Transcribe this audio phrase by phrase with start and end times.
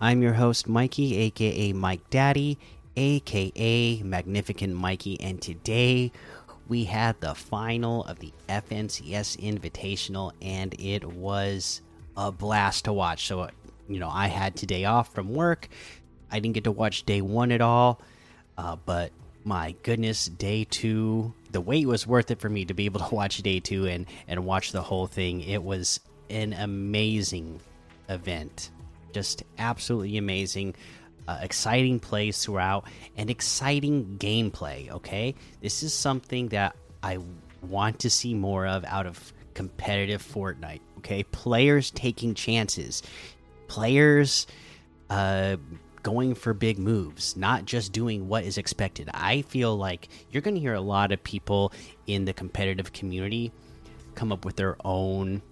[0.00, 2.58] I'm your host, Mikey, aka Mike Daddy,
[2.96, 6.10] aka Magnificent Mikey, and today
[6.68, 11.80] we had the final of the FNCS Invitational, and it was
[12.16, 13.26] a blast to watch.
[13.26, 13.48] So,
[13.88, 15.68] you know, I had today off from work.
[16.30, 18.00] I didn't get to watch day one at all,
[18.58, 19.12] uh, but
[19.44, 23.14] my goodness, day two, the wait was worth it for me to be able to
[23.14, 25.40] watch day two and and watch the whole thing.
[25.42, 27.60] It was an amazing
[28.08, 28.70] event,
[29.14, 30.74] just absolutely amazing.
[31.26, 32.84] Uh, exciting plays throughout
[33.16, 34.90] and exciting gameplay.
[34.90, 37.18] Okay, this is something that I
[37.62, 40.80] want to see more of out of competitive Fortnite.
[40.98, 43.02] Okay, players taking chances,
[43.68, 44.46] players
[45.08, 45.56] uh
[46.04, 49.08] going for big moves, not just doing what is expected.
[49.14, 51.72] I feel like you're going to hear a lot of people
[52.06, 53.50] in the competitive community
[54.14, 55.42] come up with their own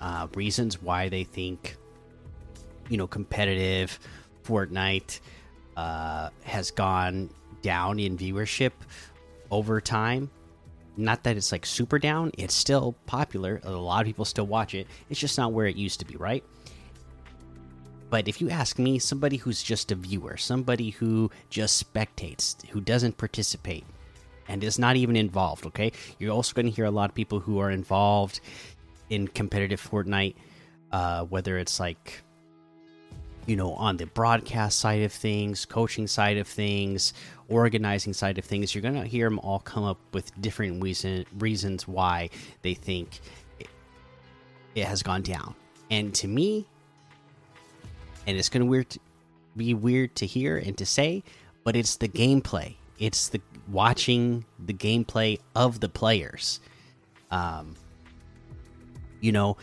[0.00, 1.76] uh, reasons why they think,
[2.90, 3.98] you know, competitive
[4.44, 5.20] Fortnite
[5.76, 7.30] uh, has gone
[7.62, 8.72] down in viewership
[9.50, 10.30] over time.
[10.96, 13.60] Not that it's like super down, it's still popular.
[13.64, 14.86] A lot of people still watch it.
[15.08, 16.44] It's just not where it used to be, right?
[18.10, 22.80] But if you ask me, somebody who's just a viewer, somebody who just spectates, who
[22.80, 23.84] doesn't participate,
[24.48, 25.92] and is not even involved, okay?
[26.18, 28.40] You're also going to hear a lot of people who are involved
[29.10, 30.34] in competitive Fortnite,
[30.90, 32.22] uh, whether it's like,
[33.50, 37.12] you know, on the broadcast side of things, coaching side of things,
[37.48, 38.72] organizing side of things.
[38.72, 42.30] You're going to hear them all come up with different reason, reasons why
[42.62, 43.18] they think
[43.58, 43.66] it,
[44.76, 45.56] it has gone down.
[45.90, 46.64] And to me,
[48.28, 49.00] and it's going to
[49.56, 51.24] be weird to hear and to say,
[51.64, 52.76] but it's the gameplay.
[53.00, 56.60] It's the watching the gameplay of the players.
[57.32, 57.74] Um,
[59.20, 59.56] you know,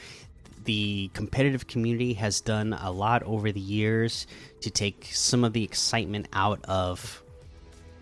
[0.68, 4.28] the competitive community has done a lot over the years
[4.62, 7.24] to take some of the excitement out of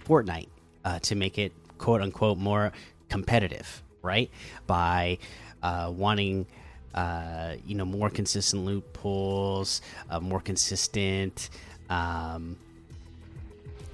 [0.04, 0.50] Fortnite
[0.84, 2.74] uh, to make it quote unquote more
[3.08, 4.32] competitive, right?
[4.66, 5.20] By
[5.62, 6.48] uh, wanting
[6.96, 11.50] uh, you know, more consistent loot pools, uh, more consistent
[11.90, 12.56] um,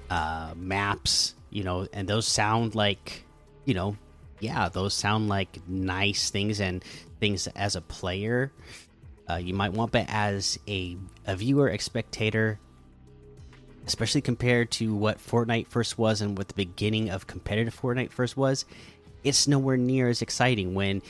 [0.08, 3.24] uh, maps, you know, and those sound like,
[3.64, 3.96] you know,
[4.38, 6.84] yeah, those sound like nice things and
[7.22, 8.50] things as a player
[9.30, 12.58] uh, you might want, but as a, a viewer, a spectator,
[13.86, 18.36] especially compared to what Fortnite first was and what the beginning of competitive Fortnite first
[18.36, 18.64] was,
[19.22, 21.00] it's nowhere near as exciting when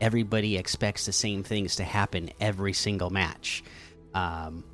[0.00, 3.62] everybody expects the same things to happen every single match.
[4.14, 4.64] Um,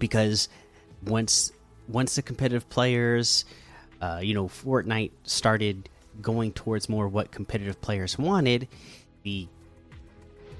[0.00, 0.48] because
[1.04, 1.52] once
[1.86, 3.44] once the competitive players,
[4.00, 5.88] uh, you know, Fortnite started
[6.20, 8.66] going towards more what competitive players wanted,
[9.26, 9.48] the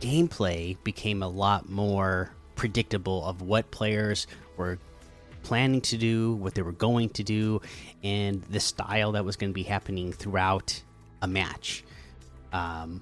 [0.00, 4.76] gameplay became a lot more predictable of what players were
[5.44, 7.60] planning to do, what they were going to do,
[8.02, 10.82] and the style that was going to be happening throughout
[11.22, 11.84] a match.
[12.52, 13.00] Um,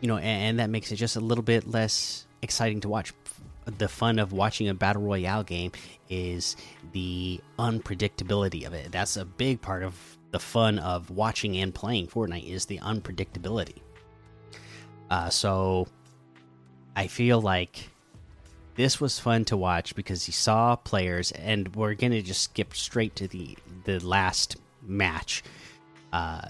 [0.00, 3.12] you know, and, and that makes it just a little bit less exciting to watch.
[3.78, 5.70] The fun of watching a battle royale game
[6.08, 6.56] is
[6.90, 8.90] the unpredictability of it.
[8.90, 9.94] That's a big part of
[10.30, 13.78] the fun of watching and playing Fortnite is the unpredictability.
[15.10, 15.88] Uh, so
[16.94, 17.88] I feel like
[18.76, 23.16] this was fun to watch because you saw players, and we're gonna just skip straight
[23.16, 25.42] to the the last match.
[26.12, 26.48] Uh,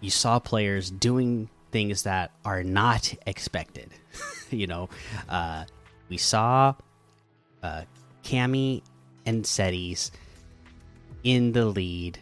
[0.00, 3.90] you saw players doing things that are not expected.
[4.50, 4.88] you know,
[5.28, 5.64] uh,
[6.08, 6.74] we saw
[7.62, 7.82] uh,
[8.22, 8.82] Cammy
[9.26, 10.10] and Settings
[11.22, 12.18] in the lead,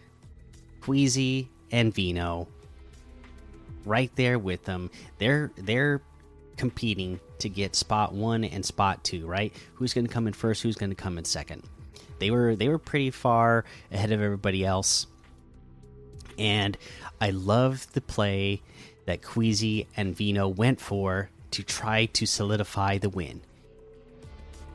[0.81, 2.49] Queasy and Vino
[3.85, 4.91] right there with them.
[5.19, 6.03] They're they're
[6.57, 9.27] competing to get spot one and spot two.
[9.27, 9.55] Right?
[9.75, 10.63] Who's going to come in first?
[10.63, 11.63] Who's going to come in second?
[12.19, 15.07] They were they were pretty far ahead of everybody else,
[16.39, 16.77] and
[17.21, 18.63] I love the play
[19.07, 23.41] that Queasy and Vino went for to try to solidify the win.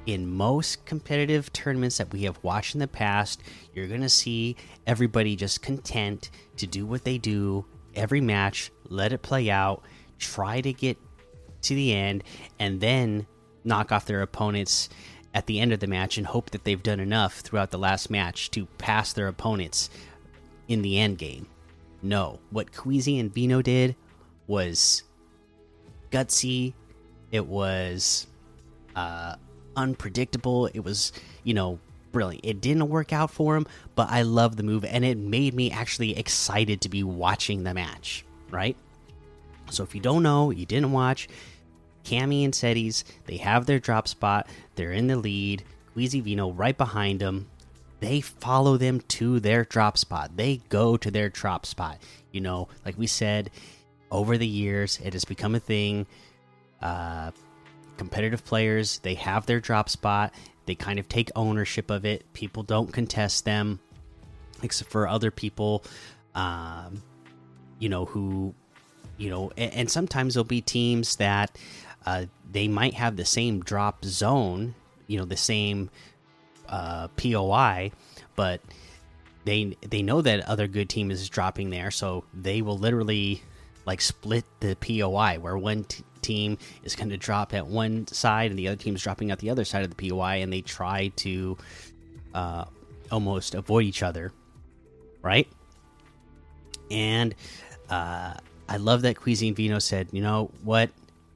[0.05, 3.41] In most competitive tournaments that we have watched in the past,
[3.73, 7.65] you're going to see everybody just content to do what they do
[7.95, 9.83] every match, let it play out,
[10.19, 10.97] try to get
[11.61, 12.23] to the end,
[12.59, 13.25] and then
[13.63, 14.89] knock off their opponents
[15.33, 18.09] at the end of the match and hope that they've done enough throughout the last
[18.09, 19.89] match to pass their opponents
[20.67, 21.47] in the end game.
[22.01, 23.95] No, what Queasy and Vino did
[24.47, 25.03] was
[26.11, 26.73] gutsy.
[27.31, 28.27] It was
[28.95, 29.35] uh,
[29.75, 30.67] unpredictable.
[30.67, 31.11] It was,
[31.43, 31.79] you know,
[32.11, 32.45] brilliant.
[32.45, 33.65] It didn't work out for him,
[33.95, 37.73] but I love the move, and it made me actually excited to be watching the
[37.73, 38.25] match.
[38.51, 38.75] Right.
[39.71, 41.27] So if you don't know, you didn't watch,
[42.03, 44.47] Cammy and Sedis, they have their drop spot.
[44.75, 45.63] They're in the lead.
[45.93, 47.47] Queasy Vino right behind them.
[47.99, 50.31] They follow them to their drop spot.
[50.35, 51.99] They go to their drop spot.
[52.31, 53.49] You know, like we said,
[54.11, 56.05] over the years, it has become a thing.
[56.81, 57.31] Uh,
[57.97, 60.33] competitive players, they have their drop spot.
[60.65, 62.31] They kind of take ownership of it.
[62.33, 63.79] People don't contest them,
[64.61, 65.83] except for other people,
[66.35, 67.03] um,
[67.79, 68.53] you know, who,
[69.17, 71.57] you know, and, and sometimes there'll be teams that
[72.05, 74.75] uh, they might have the same drop zone,
[75.07, 75.89] you know, the same
[76.69, 77.91] uh, POI,
[78.35, 78.61] but
[79.45, 83.43] they they know that other good team is dropping there, so they will literally
[83.85, 85.85] like split the POI where one
[86.23, 89.39] team is going to drop at one side and the other team is dropping at
[89.39, 91.57] the other side of the POI, and they try to
[92.33, 92.65] uh,
[93.11, 94.31] almost avoid each other,
[95.21, 95.47] right?
[96.89, 97.35] And
[97.89, 98.33] uh,
[98.67, 100.89] I love that Queasy Vino said, you know what?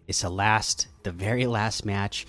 [0.07, 2.25] It's the last, the very last match.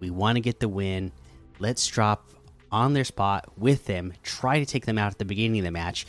[0.00, 1.12] We want to get the win.
[1.58, 2.28] Let's drop
[2.70, 5.70] on their spot with them, try to take them out at the beginning of the
[5.70, 6.06] match.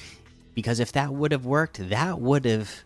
[0.53, 2.83] Because if that would have worked, that would have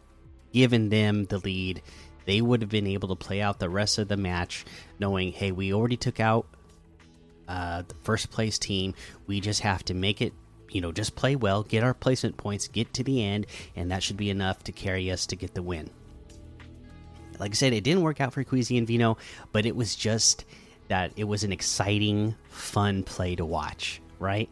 [0.53, 1.81] given them the lead.
[2.27, 4.65] They would have been able to play out the rest of the match
[4.99, 6.45] knowing, hey, we already took out
[7.47, 8.93] uh, the first place team.
[9.27, 10.33] We just have to make it,
[10.69, 13.47] you know, just play well, get our placement points, get to the end,
[13.77, 15.89] and that should be enough to carry us to get the win.
[17.39, 19.17] Like I said, it didn't work out for Queasy and Vino,
[19.53, 20.43] but it was just
[20.89, 24.49] that it was an exciting, fun play to watch, right?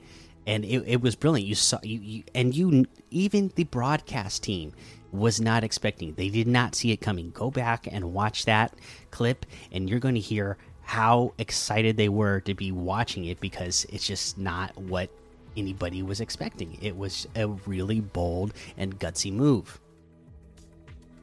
[0.47, 1.45] And it, it was brilliant.
[1.45, 4.71] You saw you, you and you even the broadcast team
[5.17, 6.13] was not expecting.
[6.13, 7.31] They did not see it coming.
[7.31, 8.73] Go back and watch that
[9.11, 13.85] clip, and you're going to hear how excited they were to be watching it because
[13.89, 15.09] it's just not what
[15.57, 16.77] anybody was expecting.
[16.81, 19.79] It was a really bold and gutsy move.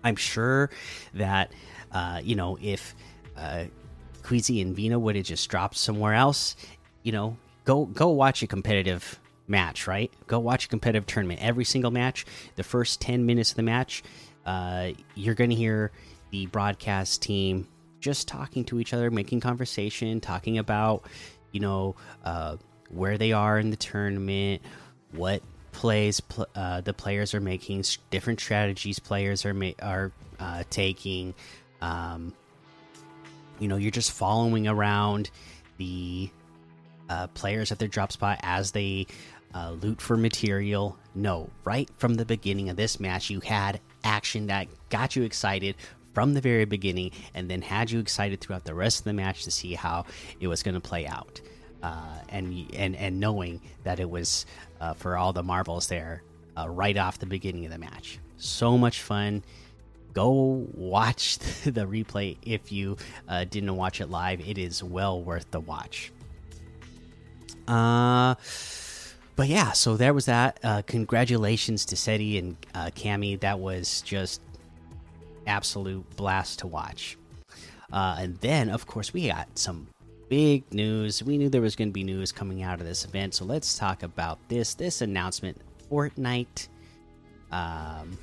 [0.05, 0.71] I'm sure
[1.15, 1.53] that
[1.93, 2.95] uh, you know if
[3.37, 3.65] uh,
[4.23, 6.57] Queasy and Vino would have just dropped somewhere else,
[7.03, 10.13] you know, go go watch a competitive match, right?
[10.27, 11.41] Go watch a competitive tournament.
[11.43, 12.25] Every single match,
[12.57, 14.03] the first ten minutes of the match,
[14.47, 15.93] uh, you're going to hear
[16.31, 17.69] the broadcast team
[18.01, 21.05] just talking to each other, making conversation, talking about
[21.53, 21.95] you know
[22.25, 22.57] uh,
[22.91, 24.63] where they are in the tournament,
[25.13, 25.43] what
[25.73, 31.35] plays pl uh, the players are making, different strategies players are are uh, taking.
[31.81, 32.35] Um,
[33.59, 35.31] you know, you're just following around
[35.79, 36.31] the
[37.13, 39.07] uh, players at their drop spot as they
[39.55, 40.97] uh, loot for material.
[41.15, 45.77] No, right from the beginning of this match, you had action that got you excited
[46.15, 49.45] from the very beginning, and then had you excited throughout the rest of the match
[49.45, 50.05] to see how
[50.41, 51.41] it was going to play out
[51.83, 54.47] uh, and and and knowing that it was
[54.81, 56.23] uh, for all the marbles there
[56.57, 58.19] uh, right off the beginning of the match.
[58.39, 59.43] So much fun.
[60.13, 62.97] Go watch the replay if you
[63.29, 64.41] uh, didn't watch it live.
[64.47, 66.13] It is well worth the watch.
[67.69, 68.35] Uh,
[69.37, 70.59] but yeah, so there was that.
[70.63, 73.39] Uh, congratulations to Setty and uh, Cammy.
[73.41, 74.41] That was just
[75.47, 77.17] absolute blast to watch.
[77.93, 79.87] Uh, and then, of course, we got some
[80.29, 81.23] big news.
[81.23, 83.77] We knew there was going to be news coming out of this event, so let's
[83.77, 84.75] talk about this.
[84.75, 86.69] This announcement: Fortnite,
[87.51, 88.17] um,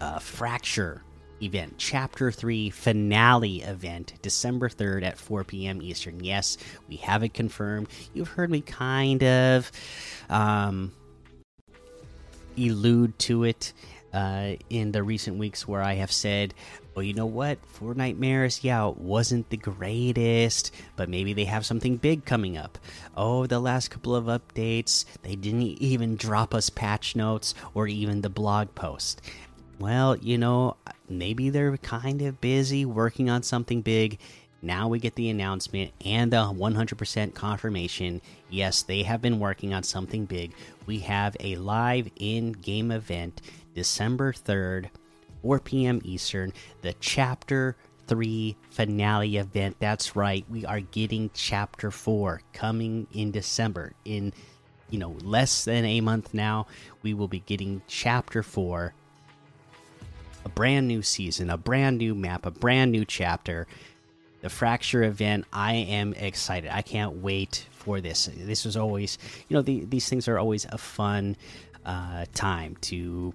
[0.00, 1.02] uh, Fracture
[1.42, 5.82] event, Chapter Three finale event, December third at 4 p.m.
[5.82, 6.22] Eastern.
[6.22, 6.56] Yes,
[6.88, 7.88] we have it confirmed.
[8.14, 9.70] You've heard me kind of
[10.28, 10.92] um,
[12.56, 13.72] elude to it
[14.12, 16.54] uh, in the recent weeks where I have said,
[16.94, 17.58] well, you know what?
[17.78, 22.78] Fortnitemares, yeah, it wasn't the greatest, but maybe they have something big coming up.
[23.16, 28.22] Oh, the last couple of updates, they didn't even drop us patch notes or even
[28.22, 29.22] the blog post.
[29.78, 30.76] Well, you know,
[31.10, 34.18] maybe they're kind of busy working on something big.
[34.62, 38.20] Now we get the announcement and the 100% confirmation.
[38.50, 40.52] Yes, they have been working on something big.
[40.86, 43.40] We have a live in game event
[43.74, 44.90] December 3rd
[45.42, 46.00] 4 p.m.
[46.04, 46.52] Eastern,
[46.82, 47.76] the Chapter
[48.06, 49.76] 3 finale event.
[49.78, 53.92] That's right, we are getting Chapter 4 coming in December.
[54.04, 54.32] In,
[54.90, 56.66] you know, less than a month now,
[57.02, 58.92] we will be getting Chapter 4.
[60.44, 63.66] A brand new season, a brand new map, a brand new chapter.
[64.40, 65.44] the fracture event.
[65.52, 66.70] I am excited.
[66.72, 68.28] I can't wait for this.
[68.34, 69.18] This is always,
[69.48, 71.36] you know, the, these things are always a fun
[71.84, 73.34] uh, time to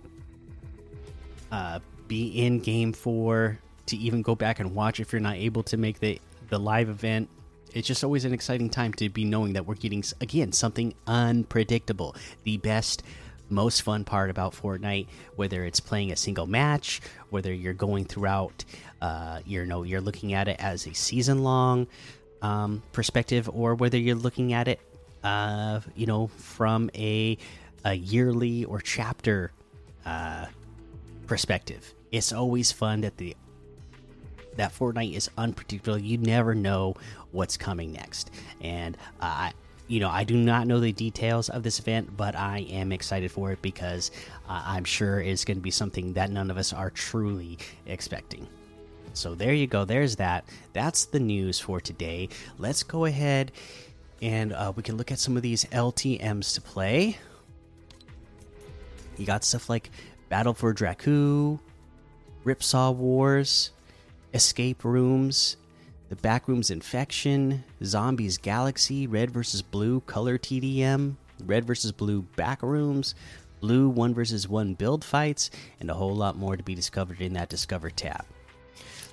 [1.52, 5.64] uh, be in game for, to even go back and watch if you're not able
[5.64, 6.20] to make the
[6.50, 7.28] the live event.
[7.74, 12.16] It's just always an exciting time to be knowing that we're getting again something unpredictable.
[12.44, 13.04] The best
[13.50, 18.66] most fun part about Fortnite, whether it's playing a single match, whether you're going throughout,
[19.02, 21.88] uh, you know, you're looking at it as a season long
[22.42, 24.80] um, perspective, or whether you're looking at it,
[25.24, 27.38] uh, you know, from a
[27.84, 29.52] a yearly or chapter
[30.06, 30.48] uh,
[31.28, 31.94] perspective.
[32.12, 33.36] It's always fun that the
[34.56, 35.98] that Fortnite is unpredictable.
[35.98, 36.96] You never know
[37.32, 39.52] what's coming next, and uh,
[39.88, 43.32] you know, I do not know the details of this event, but I am excited
[43.32, 44.12] for it because
[44.50, 48.48] uh, I'm sure it's going to be something that none of us are truly expecting.
[49.14, 49.86] So there you go.
[49.86, 50.46] There's that.
[50.74, 52.30] That's the news for today.
[52.58, 53.52] Let's go ahead
[54.22, 57.18] and uh, we can look at some of these LTMs to play.
[59.18, 59.92] You got stuff like
[60.30, 61.60] Battle for Jakku,
[62.44, 63.72] Ripsaw Wars,
[64.34, 65.58] Escape Rooms,
[66.10, 69.62] the Backrooms Infection, Zombies Galaxy, Red vs.
[69.62, 71.92] Blue Color TDM, Red vs.
[71.92, 73.16] Blue Backrooms,
[73.60, 74.48] Blue 1 vs.
[74.48, 78.26] 1 build fights, and a whole lot more to be discovered in that Discover tab.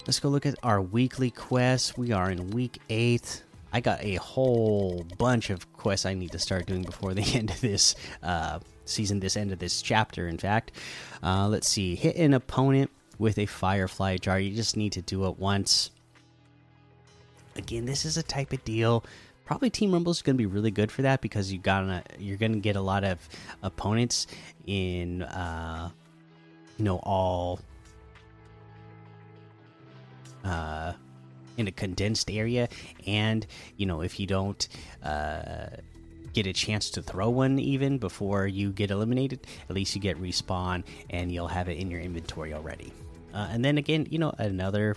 [0.07, 1.97] Let's go look at our weekly quests.
[1.97, 3.43] We are in week 8.
[3.73, 7.51] I got a whole bunch of quests I need to start doing before the end
[7.51, 10.73] of this uh, season, this end of this chapter, in fact.
[11.23, 11.95] Uh, let's see.
[11.95, 14.39] Hit an opponent with a Firefly jar.
[14.39, 15.91] You just need to do it once
[17.57, 19.05] again, this is a type of deal.
[19.45, 22.37] Probably Team Rumble is going to be really good for that because you got you're
[22.37, 23.29] going to get a lot of
[23.63, 24.27] opponents
[24.67, 25.91] in uh,
[26.79, 27.61] you know all
[30.45, 30.93] uh,
[31.57, 32.69] in a condensed area,
[33.07, 34.69] and you know if you don't
[35.03, 35.67] uh,
[36.33, 40.21] get a chance to throw one even before you get eliminated, at least you get
[40.21, 42.93] respawn and you'll have it in your inventory already.
[43.35, 44.97] Uh, and then again, you know another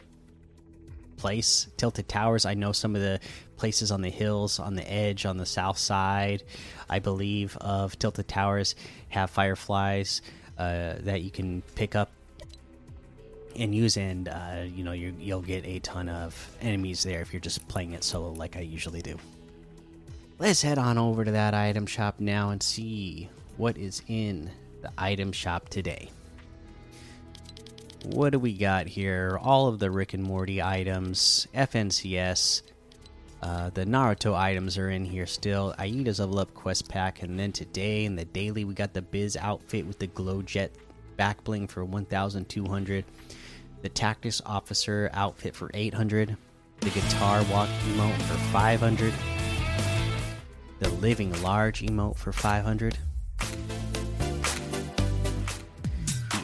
[1.17, 1.67] place.
[1.77, 3.19] Tilted Towers, I know some of the
[3.57, 6.43] places on the hills, on the edge, on the south side,
[6.89, 8.75] I believe, of Tilted Towers
[9.10, 10.22] have fireflies
[10.57, 12.12] uh, that you can pick up
[13.55, 17.31] and use, and uh, you know you will get a ton of enemies there if
[17.31, 19.17] you're just playing it solo like I usually do.
[20.38, 24.91] Let's head on over to that item shop now and see what is in the
[24.98, 26.10] item shop today
[28.05, 29.39] what do we got here?
[29.41, 32.62] All of the Rick and Morty items, FNCS,
[33.41, 35.74] uh, the Naruto items are in here still.
[35.77, 39.38] Aida's level up quest pack, and then today in the daily we got the Biz
[39.38, 40.71] outfit with the glow jet
[41.17, 43.05] back bling for 1,200,
[43.81, 46.35] the Tactics Officer outfit for 800,
[46.79, 49.13] the Guitar Walk emote for 500,
[50.79, 52.97] the Living Large emote for 500.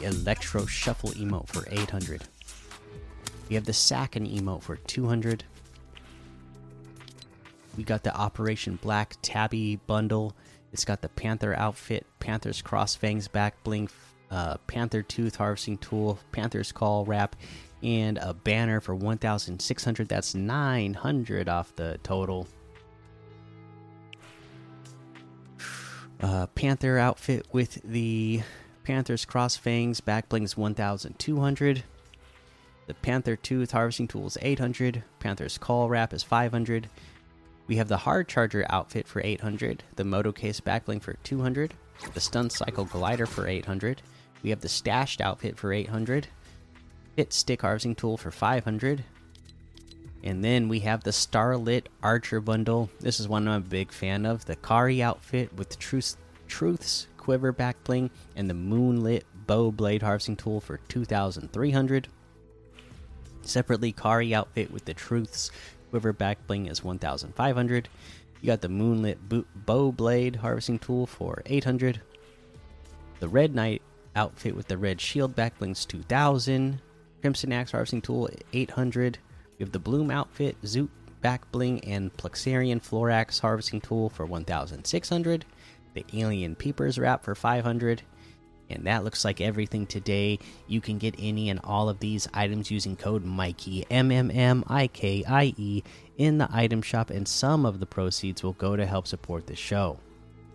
[0.02, 2.24] Electro Shuffle emote for 800.
[3.48, 5.44] We have the Sacken emote for 200.
[7.76, 10.34] We got the Operation Black Tabby bundle.
[10.72, 13.88] It's got the Panther outfit, Panther's Cross Fangs back bling,
[14.30, 17.36] uh, Panther Tooth harvesting tool, Panther's Call wrap,
[17.82, 20.08] and a banner for 1,600.
[20.08, 22.46] That's 900 off the total.
[26.20, 28.42] Uh, Panther outfit with the
[28.84, 31.84] Panther's Cross Fangs back blings 1200.
[32.86, 35.04] The Panther Tooth Harvesting Tool is 800.
[35.20, 36.88] Panther's Call Wrap is 500.
[37.68, 39.84] We have the Hard Charger outfit for 800.
[39.94, 41.74] The Moto Case Backbling for 200.
[42.12, 44.02] The Stun Cycle Glider for 800.
[44.42, 46.26] We have the Stashed outfit for 800.
[47.16, 49.04] Hit Stick Harvesting Tool for 500.
[50.24, 52.90] And then we have the Starlit Archer bundle.
[52.98, 54.44] This is one I'm a big fan of.
[54.44, 56.16] The Kari outfit with Truth,
[56.52, 62.08] Truth's quiver back bling and the moonlit bow blade harvesting tool for 2300
[63.40, 65.50] separately kari outfit with the truths
[65.88, 67.88] quiver back bling is 1500
[68.42, 69.18] you got the moonlit
[69.64, 72.02] bow blade harvesting tool for 800
[73.20, 73.80] the red knight
[74.14, 76.82] outfit with the red shield back blings 2000
[77.22, 79.16] crimson axe harvesting tool 800
[79.58, 80.90] you have the bloom outfit zoot
[81.22, 85.46] back bling and plexarian florax harvesting tool for 1600
[85.94, 88.02] the Alien Peepers wrap for 500.
[88.70, 90.38] And that looks like everything today.
[90.66, 94.64] You can get any and all of these items using code Mikey M M M
[94.66, 95.82] I K I E
[96.16, 99.56] in the item shop, and some of the proceeds will go to help support the
[99.56, 99.98] show.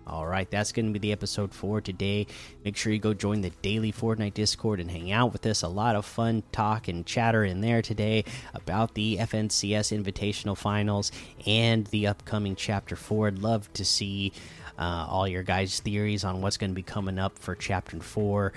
[0.08, 2.28] All right, that's going to be the episode for today.
[2.64, 5.64] Make sure you go join the daily Fortnite Discord and hang out with us.
[5.64, 11.12] A lot of fun talk and chatter in there today about the FNCS Invitational Finals
[11.46, 13.28] and the upcoming Chapter 4.
[13.28, 14.32] I'd love to see
[14.78, 18.54] uh, all your guys' theories on what's going to be coming up for Chapter 4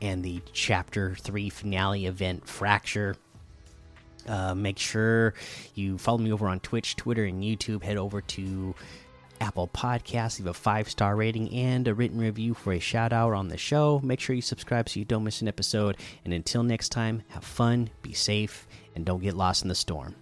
[0.00, 3.16] and the Chapter 3 finale event, Fracture.
[4.26, 5.34] Uh, make sure
[5.74, 7.82] you follow me over on Twitch, Twitter, and YouTube.
[7.82, 8.74] Head over to
[9.40, 13.32] Apple Podcasts, leave a five star rating and a written review for a shout out
[13.32, 14.00] on the show.
[14.02, 15.96] Make sure you subscribe so you don't miss an episode.
[16.24, 20.14] And until next time, have fun, be safe, and don't get lost in the storm.